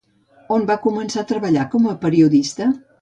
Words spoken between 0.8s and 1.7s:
començar a treballar